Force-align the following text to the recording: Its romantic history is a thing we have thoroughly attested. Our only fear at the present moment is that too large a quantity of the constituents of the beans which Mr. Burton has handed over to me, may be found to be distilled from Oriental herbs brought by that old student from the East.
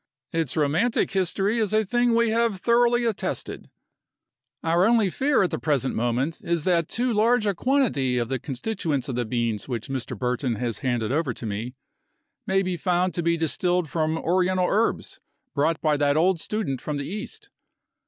Its 0.31 0.57
romantic 0.57 1.11
history 1.11 1.59
is 1.59 1.73
a 1.75 1.85
thing 1.85 2.15
we 2.15 2.31
have 2.31 2.57
thoroughly 2.57 3.05
attested. 3.05 3.69
Our 4.63 4.83
only 4.87 5.11
fear 5.11 5.43
at 5.43 5.51
the 5.51 5.59
present 5.59 5.93
moment 5.93 6.41
is 6.43 6.63
that 6.63 6.87
too 6.87 7.13
large 7.13 7.45
a 7.45 7.53
quantity 7.53 8.17
of 8.17 8.27
the 8.27 8.39
constituents 8.39 9.09
of 9.09 9.13
the 9.15 9.25
beans 9.25 9.67
which 9.67 9.89
Mr. 9.89 10.17
Burton 10.17 10.55
has 10.55 10.79
handed 10.79 11.11
over 11.11 11.35
to 11.35 11.45
me, 11.45 11.75
may 12.47 12.63
be 12.63 12.77
found 12.77 13.13
to 13.13 13.21
be 13.21 13.37
distilled 13.37 13.91
from 13.91 14.17
Oriental 14.17 14.65
herbs 14.67 15.19
brought 15.53 15.79
by 15.81 15.97
that 15.97 16.17
old 16.17 16.39
student 16.39 16.81
from 16.81 16.97
the 16.97 17.05
East. 17.05 17.51